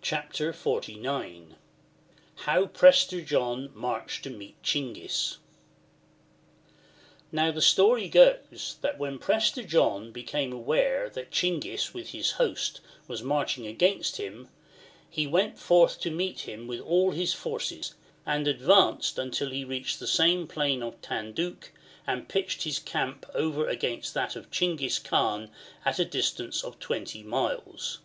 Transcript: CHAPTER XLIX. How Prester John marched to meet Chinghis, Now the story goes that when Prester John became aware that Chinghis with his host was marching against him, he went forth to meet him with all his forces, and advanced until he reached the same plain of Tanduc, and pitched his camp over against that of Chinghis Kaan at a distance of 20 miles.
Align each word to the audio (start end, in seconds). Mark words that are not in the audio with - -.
CHAPTER 0.00 0.50
XLIX. 0.54 1.56
How 2.46 2.64
Prester 2.68 3.20
John 3.20 3.70
marched 3.74 4.24
to 4.24 4.30
meet 4.30 4.56
Chinghis, 4.62 5.36
Now 7.30 7.50
the 7.50 7.60
story 7.60 8.08
goes 8.08 8.78
that 8.80 8.98
when 8.98 9.18
Prester 9.18 9.62
John 9.62 10.10
became 10.10 10.54
aware 10.54 11.10
that 11.10 11.30
Chinghis 11.30 11.92
with 11.92 12.12
his 12.12 12.30
host 12.40 12.80
was 13.06 13.22
marching 13.22 13.66
against 13.66 14.16
him, 14.16 14.48
he 15.10 15.26
went 15.26 15.58
forth 15.58 16.00
to 16.00 16.10
meet 16.10 16.48
him 16.48 16.66
with 16.66 16.80
all 16.80 17.10
his 17.10 17.34
forces, 17.34 17.94
and 18.24 18.48
advanced 18.48 19.18
until 19.18 19.50
he 19.50 19.64
reached 19.66 20.00
the 20.00 20.06
same 20.06 20.46
plain 20.46 20.82
of 20.82 20.98
Tanduc, 21.02 21.72
and 22.06 22.26
pitched 22.26 22.62
his 22.62 22.78
camp 22.78 23.26
over 23.34 23.68
against 23.68 24.14
that 24.14 24.34
of 24.34 24.50
Chinghis 24.50 24.98
Kaan 24.98 25.50
at 25.84 25.98
a 25.98 26.06
distance 26.06 26.64
of 26.64 26.78
20 26.78 27.22
miles. 27.22 27.98